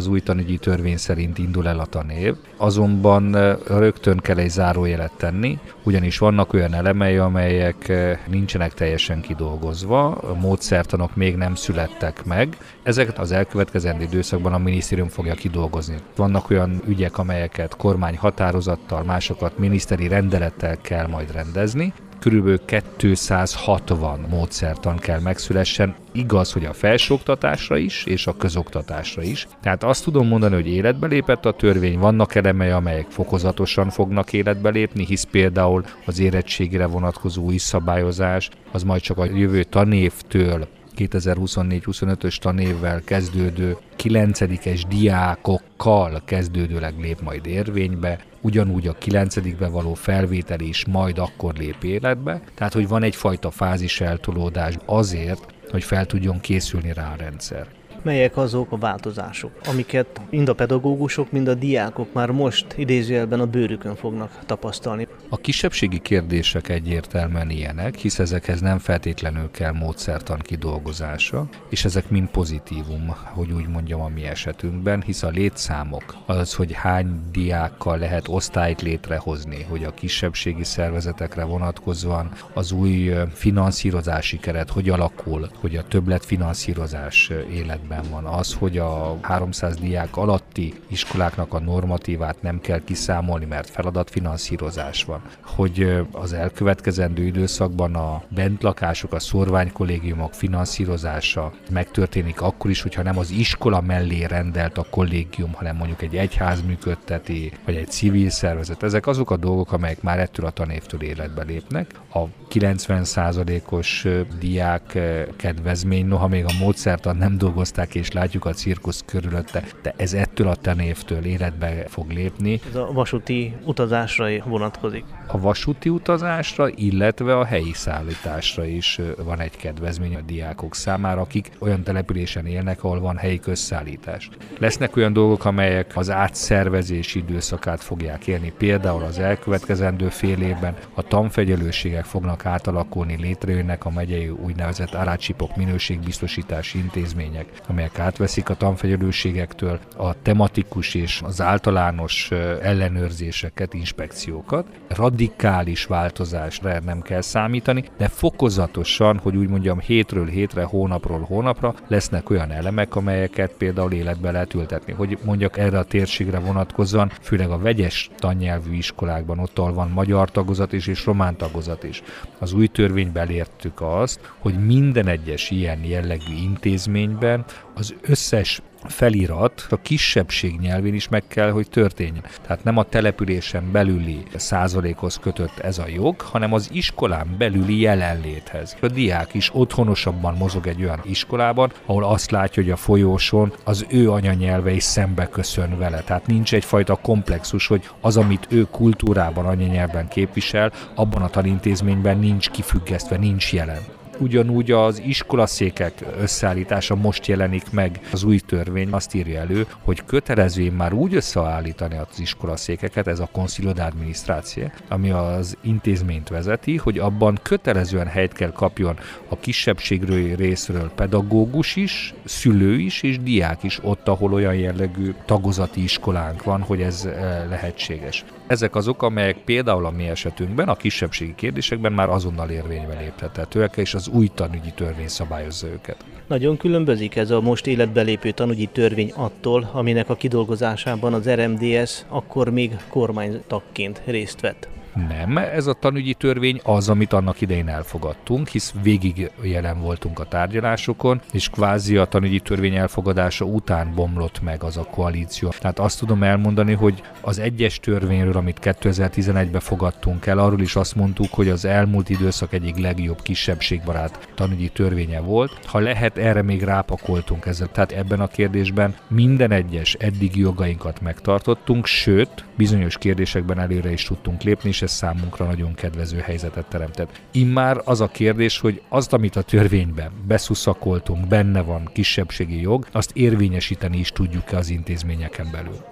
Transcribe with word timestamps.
az 0.00 0.06
új 0.06 0.20
tanügyi 0.20 0.58
törvény 0.58 0.96
szerint 0.96 1.38
indul 1.38 1.68
el 1.68 1.78
a 1.78 1.86
tanév, 1.86 2.34
azonban 2.56 3.56
rögtön 3.66 4.16
kell 4.16 4.38
egy 4.38 4.50
zárójelet 4.50 5.12
tenni, 5.16 5.58
ugyanis 5.82 6.18
vannak 6.18 6.52
olyan 6.52 6.74
elemei, 6.74 7.16
amelyek 7.16 7.92
nincsenek 8.28 8.74
teljesen 8.74 9.20
kidolgozva, 9.20 10.10
a 10.14 10.34
módszertanok 10.34 11.16
még 11.16 11.36
nem 11.36 11.54
születtek 11.54 12.24
meg, 12.24 12.56
ezeket 12.82 13.18
az 13.18 13.32
elkövetkezendő 13.32 14.04
időszakban 14.04 14.52
a 14.52 14.58
minisztérium 14.58 15.08
fogja 15.08 15.34
kidolgozni. 15.34 15.96
Vannak 16.16 16.50
olyan 16.50 16.82
ügyek, 16.86 17.18
amelyeket 17.18 17.76
kormány 17.76 18.16
határozattal, 18.16 19.02
másokat 19.02 19.58
miniszteri 19.58 20.08
rendelettel 20.08 20.76
kell 20.80 21.06
majd 21.06 21.32
rendezni, 21.32 21.92
körülbelül 22.20 22.60
260 22.96 24.26
módszertan 24.30 24.96
kell 24.96 25.20
megszülessen, 25.20 25.94
igaz, 26.12 26.52
hogy 26.52 26.64
a 26.64 26.72
felsőoktatásra 26.72 27.76
is, 27.76 28.04
és 28.04 28.26
a 28.26 28.36
közoktatásra 28.36 29.22
is. 29.22 29.46
Tehát 29.62 29.84
azt 29.84 30.04
tudom 30.04 30.26
mondani, 30.26 30.54
hogy 30.54 30.68
életbe 30.68 31.06
lépett 31.06 31.46
a 31.46 31.52
törvény, 31.52 31.98
vannak 31.98 32.34
elemei, 32.34 32.70
amelyek 32.70 33.06
fokozatosan 33.08 33.90
fognak 33.90 34.32
életbe 34.32 34.70
lépni, 34.70 35.04
hisz 35.04 35.26
például 35.30 35.84
az 36.06 36.18
érettségére 36.18 36.86
vonatkozó 36.86 37.42
új 37.42 37.56
szabályozás, 37.56 38.50
az 38.72 38.82
majd 38.82 39.00
csak 39.00 39.18
a 39.18 39.24
jövő 39.24 39.62
tanévtől 39.62 40.68
2024-25-ös 41.08 42.36
tanévvel 42.36 43.00
kezdődő 43.04 43.76
9-es 43.98 44.82
diákokkal 44.88 46.22
kezdődőleg 46.24 46.94
lép 46.98 47.20
majd 47.20 47.46
érvénybe, 47.46 48.18
ugyanúgy 48.40 48.86
a 48.86 48.92
9 48.92 49.36
való 49.58 49.94
felvétel 49.94 50.60
is 50.60 50.84
majd 50.84 51.18
akkor 51.18 51.54
lép 51.54 51.84
életbe, 51.84 52.40
tehát 52.54 52.72
hogy 52.72 52.88
van 52.88 53.02
egyfajta 53.02 53.50
fázis 53.50 54.00
eltolódás 54.00 54.74
azért, 54.86 55.54
hogy 55.70 55.84
fel 55.84 56.06
tudjon 56.06 56.40
készülni 56.40 56.92
rá 56.92 57.12
a 57.12 57.16
rendszer 57.16 57.79
melyek 58.02 58.36
azok 58.36 58.72
a 58.72 58.76
változások, 58.76 59.50
amiket 59.68 60.20
mind 60.30 60.48
a 60.48 60.54
pedagógusok, 60.54 61.32
mind 61.32 61.48
a 61.48 61.54
diákok 61.54 62.12
már 62.12 62.30
most 62.30 62.66
idézőjelben 62.76 63.40
a 63.40 63.46
bőrükön 63.46 63.94
fognak 63.94 64.38
tapasztalni. 64.46 65.08
A 65.28 65.36
kisebbségi 65.36 65.98
kérdések 65.98 66.68
egyértelműen 66.68 67.50
ilyenek, 67.50 67.94
hisz 67.96 68.18
ezekhez 68.18 68.60
nem 68.60 68.78
feltétlenül 68.78 69.50
kell 69.50 69.72
módszertan 69.72 70.38
kidolgozása, 70.38 71.48
és 71.68 71.84
ezek 71.84 72.10
mind 72.10 72.28
pozitívum, 72.28 73.14
hogy 73.24 73.52
úgy 73.52 73.68
mondjam 73.68 74.00
a 74.00 74.08
mi 74.08 74.24
esetünkben, 74.24 75.02
hisz 75.02 75.22
a 75.22 75.28
létszámok, 75.28 76.16
az, 76.26 76.54
hogy 76.54 76.72
hány 76.72 77.20
diákkal 77.32 77.98
lehet 77.98 78.28
osztályt 78.28 78.82
létrehozni, 78.82 79.66
hogy 79.68 79.84
a 79.84 79.94
kisebbségi 79.94 80.64
szervezetekre 80.64 81.44
vonatkozóan 81.44 82.30
az 82.52 82.72
új 82.72 83.12
finanszírozási 83.32 84.38
keret 84.38 84.70
hogy 84.70 84.88
alakul, 84.88 85.48
hogy 85.60 85.76
a 85.76 85.82
többletfinanszírozás 85.82 87.30
életben 87.52 87.89
rendben 87.90 88.22
van. 88.22 88.34
Az, 88.34 88.54
hogy 88.54 88.78
a 88.78 89.18
300 89.20 89.76
diák 89.76 90.16
alatti 90.16 90.74
iskoláknak 90.88 91.54
a 91.54 91.60
normatívát 91.60 92.42
nem 92.42 92.60
kell 92.60 92.84
kiszámolni, 92.84 93.44
mert 93.44 93.70
feladatfinanszírozás 93.70 95.04
van. 95.04 95.22
Hogy 95.40 96.06
az 96.12 96.32
elkövetkezendő 96.32 97.22
időszakban 97.22 97.94
a 97.94 98.22
bentlakások, 98.28 99.12
a 99.12 99.18
szorványkollégiumok 99.18 100.34
finanszírozása 100.34 101.52
megtörténik 101.70 102.40
akkor 102.40 102.70
is, 102.70 102.82
hogyha 102.82 103.02
nem 103.02 103.18
az 103.18 103.30
iskola 103.30 103.80
mellé 103.80 104.24
rendelt 104.24 104.78
a 104.78 104.86
kollégium, 104.90 105.52
hanem 105.52 105.76
mondjuk 105.76 106.02
egy 106.02 106.16
egyház 106.16 106.62
működteti, 106.62 107.52
vagy 107.64 107.74
egy 107.74 107.90
civil 107.90 108.30
szervezet. 108.30 108.82
Ezek 108.82 109.06
azok 109.06 109.30
a 109.30 109.36
dolgok, 109.36 109.72
amelyek 109.72 110.02
már 110.02 110.18
ettől 110.18 110.46
a 110.46 110.50
tanévtől 110.50 111.02
életbe 111.02 111.42
lépnek. 111.42 111.90
A 112.14 112.24
90%-os 112.50 114.06
diák 114.38 114.98
kedvezmény, 115.36 116.06
noha 116.06 116.28
még 116.28 116.44
a 116.44 116.52
módszertan 116.60 117.16
nem 117.16 117.38
dolgozták 117.38 117.79
játszák, 117.80 117.94
és 117.94 118.12
látjuk 118.12 118.44
a 118.44 118.52
cirkusz 118.52 119.02
körülötte, 119.06 119.62
de 119.82 119.94
ez 119.96 120.12
ettől 120.12 120.48
a 120.48 120.54
tanévtől 120.54 121.24
életbe 121.24 121.84
fog 121.88 122.10
lépni. 122.10 122.60
Ez 122.68 122.74
a 122.74 122.92
vasúti 122.92 123.54
utazásra 123.64 124.26
vonatkozik. 124.44 125.04
A 125.26 125.40
vasúti 125.40 125.88
utazásra, 125.88 126.68
illetve 126.68 127.38
a 127.38 127.44
helyi 127.44 127.72
szállításra 127.72 128.64
is 128.64 129.00
van 129.24 129.40
egy 129.40 129.56
kedvezmény 129.56 130.16
a 130.16 130.20
diákok 130.20 130.74
számára, 130.74 131.20
akik 131.20 131.50
olyan 131.58 131.82
településen 131.82 132.46
élnek, 132.46 132.84
ahol 132.84 133.00
van 133.00 133.16
helyi 133.16 133.38
közszállítás. 133.38 134.28
Lesznek 134.58 134.96
olyan 134.96 135.12
dolgok, 135.12 135.44
amelyek 135.44 135.92
az 135.94 136.10
átszervezés 136.10 137.14
időszakát 137.14 137.82
fogják 137.82 138.26
élni. 138.26 138.52
Például 138.58 139.02
az 139.02 139.18
elkövetkezendő 139.18 140.08
fél 140.08 140.42
évben 140.42 140.74
a 140.94 141.02
tanfegyelőségek 141.02 142.04
fognak 142.04 142.46
átalakulni, 142.46 143.16
létrejönnek 143.16 143.84
a 143.84 143.90
megyei 143.90 144.28
úgynevezett 144.28 144.94
arácsipok 144.94 145.56
minőségbiztosítási 145.56 146.78
intézmények, 146.78 147.46
amelyek 147.70 147.98
átveszik 147.98 148.48
a 148.48 148.54
tanfegyelőségektől 148.54 149.78
a 149.96 150.22
tematikus 150.22 150.94
és 150.94 151.20
az 151.24 151.40
általános 151.40 152.30
ellenőrzéseket, 152.62 153.74
inspekciókat. 153.74 154.66
Radikális 154.88 155.84
változásra 155.84 156.80
nem 156.80 157.02
kell 157.02 157.20
számítani, 157.20 157.84
de 157.98 158.08
fokozatosan, 158.08 159.18
hogy 159.18 159.36
úgy 159.36 159.48
mondjam, 159.48 159.78
hétről 159.78 160.26
hétre, 160.26 160.62
hónapról 160.62 161.20
hónapra 161.20 161.74
lesznek 161.88 162.30
olyan 162.30 162.50
elemek, 162.50 162.96
amelyeket 162.96 163.52
például 163.52 163.92
életbe 163.92 164.30
lehet 164.30 164.54
ültetni. 164.54 164.92
Hogy 164.92 165.18
mondjak 165.24 165.58
erre 165.58 165.78
a 165.78 165.84
térségre 165.84 166.38
vonatkozóan, 166.38 167.12
főleg 167.20 167.50
a 167.50 167.58
vegyes 167.58 168.10
tannyelvű 168.18 168.72
iskolákban, 168.72 169.38
ott 169.38 169.56
van 169.56 169.90
magyar 169.90 170.30
tagozat 170.30 170.72
is 170.72 170.86
és 170.86 171.04
román 171.04 171.36
tagozat 171.36 171.84
is. 171.84 172.02
Az 172.38 172.52
új 172.52 172.66
törvényben 172.66 173.22
elértük 173.22 173.80
azt, 173.80 174.32
hogy 174.38 174.66
minden 174.66 175.06
egyes 175.06 175.50
ilyen 175.50 175.84
jellegű 175.84 176.34
intézményben 176.42 177.44
az 177.74 177.94
összes 178.02 178.62
felirat 178.84 179.66
a 179.70 179.76
kisebbség 179.76 180.58
nyelvén 180.60 180.94
is 180.94 181.08
meg 181.08 181.22
kell, 181.28 181.50
hogy 181.50 181.68
történjen. 181.68 182.24
Tehát 182.42 182.64
nem 182.64 182.76
a 182.76 182.82
településen 182.82 183.72
belüli 183.72 184.22
százalékhoz 184.34 185.18
kötött 185.18 185.58
ez 185.58 185.78
a 185.78 185.88
jog, 185.88 186.20
hanem 186.20 186.52
az 186.52 186.68
iskolán 186.72 187.34
belüli 187.38 187.80
jelenléthez. 187.80 188.76
A 188.80 188.86
diák 188.86 189.34
is 189.34 189.50
otthonosabban 189.52 190.34
mozog 190.34 190.66
egy 190.66 190.82
olyan 190.82 191.00
iskolában, 191.04 191.72
ahol 191.86 192.04
azt 192.04 192.30
látja, 192.30 192.62
hogy 192.62 192.72
a 192.72 192.76
folyóson 192.76 193.52
az 193.64 193.86
ő 193.88 194.10
anyanyelve 194.10 194.70
is 194.70 194.82
szembe 194.82 195.28
köszön 195.28 195.78
vele. 195.78 196.00
Tehát 196.00 196.26
nincs 196.26 196.54
egyfajta 196.54 196.96
komplexus, 196.96 197.66
hogy 197.66 197.90
az, 198.00 198.16
amit 198.16 198.46
ő 198.50 198.66
kultúrában, 198.70 199.46
anyanyelven 199.46 200.08
képvisel, 200.08 200.72
abban 200.94 201.22
a 201.22 201.28
tanintézményben 201.28 202.18
nincs 202.18 202.50
kifüggesztve, 202.50 203.16
nincs 203.16 203.52
jelen 203.52 203.99
ugyanúgy 204.20 204.70
az 204.70 205.02
iskolaszékek 205.04 206.04
összeállítása 206.20 206.94
most 206.94 207.26
jelenik 207.26 207.70
meg. 207.70 208.00
Az 208.12 208.22
új 208.22 208.38
törvény 208.38 208.88
azt 208.90 209.14
írja 209.14 209.40
elő, 209.40 209.66
hogy 209.82 210.04
kötelező 210.04 210.70
már 210.70 210.92
úgy 210.92 211.14
összeállítani 211.14 211.96
az 211.96 212.20
iskolaszékeket, 212.20 213.06
ez 213.06 213.20
a 213.20 213.28
Consiglio 213.32 213.72
d'Administrație, 213.76 214.72
ami 214.88 215.10
az 215.10 215.56
intézményt 215.60 216.28
vezeti, 216.28 216.76
hogy 216.76 216.98
abban 216.98 217.38
kötelezően 217.42 218.06
helyt 218.06 218.32
kell 218.32 218.52
kapjon 218.52 218.98
a 219.28 219.38
kisebbségről 219.38 220.36
részről 220.36 220.90
pedagógus 220.94 221.76
is, 221.76 222.14
szülő 222.24 222.78
is 222.78 223.02
és 223.02 223.18
diák 223.18 223.62
is 223.62 223.78
ott, 223.82 224.08
ahol 224.08 224.32
olyan 224.32 224.54
jellegű 224.54 225.14
tagozati 225.24 225.82
iskolánk 225.82 226.42
van, 226.42 226.60
hogy 226.60 226.82
ez 226.82 227.04
eh, 227.04 227.44
lehetséges. 227.48 228.24
Ezek 228.46 228.74
azok, 228.74 229.02
amelyek 229.02 229.36
például 229.36 229.86
a 229.86 229.90
mi 229.90 230.08
esetünkben, 230.08 230.68
a 230.68 230.76
kisebbségi 230.76 231.34
kérdésekben 231.34 231.92
már 231.92 232.08
azonnal 232.08 232.50
érvénybe 232.50 232.98
léptethetőek, 232.98 233.76
és 233.76 233.94
az 233.94 234.09
új 234.12 234.30
tanügyi 234.34 234.72
törvény 234.74 235.08
szabályozza 235.08 235.66
őket. 235.66 236.04
Nagyon 236.26 236.56
különbözik 236.56 237.16
ez 237.16 237.30
a 237.30 237.40
most 237.40 237.66
életbe 237.66 238.02
lépő 238.02 238.30
tanügyi 238.30 238.66
törvény 238.66 239.12
attól, 239.16 239.70
aminek 239.72 240.08
a 240.08 240.14
kidolgozásában 240.14 241.14
az 241.14 241.30
RMDS 241.30 242.04
akkor 242.08 242.50
még 242.50 242.76
kormánytagként 242.88 244.02
részt 244.04 244.40
vett. 244.40 244.68
Nem, 244.94 245.36
ez 245.36 245.66
a 245.66 245.72
tanügyi 245.72 246.14
törvény 246.14 246.60
az, 246.64 246.88
amit 246.88 247.12
annak 247.12 247.40
idején 247.40 247.68
elfogadtunk, 247.68 248.48
hisz 248.48 248.74
végig 248.82 249.30
jelen 249.42 249.80
voltunk 249.80 250.18
a 250.18 250.24
tárgyalásokon, 250.24 251.20
és 251.32 251.48
kvázi 251.48 251.96
a 251.96 252.04
tanügyi 252.04 252.40
törvény 252.40 252.74
elfogadása 252.74 253.44
után 253.44 253.94
bomlott 253.94 254.42
meg 254.42 254.62
az 254.62 254.76
a 254.76 254.84
koalíció. 254.84 255.48
Tehát 255.48 255.78
azt 255.78 255.98
tudom 255.98 256.22
elmondani, 256.22 256.72
hogy 256.72 257.02
az 257.20 257.38
egyes 257.38 257.80
törvényről, 257.80 258.36
amit 258.36 258.58
2011-ben 258.62 259.60
fogadtunk 259.60 260.26
el, 260.26 260.38
arról 260.38 260.60
is 260.60 260.76
azt 260.76 260.94
mondtuk, 260.94 261.32
hogy 261.32 261.48
az 261.48 261.64
elmúlt 261.64 262.08
időszak 262.08 262.52
egyik 262.52 262.78
legjobb 262.78 263.22
kisebbségbarát 263.22 264.28
tanügyi 264.34 264.68
törvénye 264.68 265.20
volt. 265.20 265.58
Ha 265.64 265.78
lehet, 265.78 266.18
erre 266.18 266.42
még 266.42 266.62
rápakoltunk 266.62 267.46
ezzel. 267.46 267.68
Tehát 267.72 267.92
ebben 267.92 268.20
a 268.20 268.26
kérdésben 268.26 268.94
minden 269.08 269.50
egyes 269.50 269.94
eddigi 269.94 270.40
jogainkat 270.40 271.00
megtartottunk, 271.00 271.86
sőt, 271.86 272.44
bizonyos 272.56 272.98
kérdésekben 272.98 273.58
előre 273.58 273.92
is 273.92 274.02
tudtunk 274.02 274.42
lépni, 274.42 274.72
és 274.80 274.86
ez 274.86 274.92
számunkra 274.92 275.44
nagyon 275.44 275.74
kedvező 275.74 276.18
helyzetet 276.18 276.66
teremtett. 276.66 277.20
Immár 277.30 277.80
az 277.84 278.00
a 278.00 278.08
kérdés, 278.08 278.58
hogy 278.58 278.82
azt, 278.88 279.12
amit 279.12 279.36
a 279.36 279.42
törvényben 279.42 280.10
beszuszakoltunk, 280.26 281.26
benne 281.26 281.60
van 281.60 281.90
kisebbségi 281.92 282.60
jog, 282.60 282.86
azt 282.92 283.10
érvényesíteni 283.14 283.98
is 283.98 284.10
tudjuk-e 284.10 284.56
az 284.56 284.68
intézményeken 284.68 285.48
belül. 285.52 285.84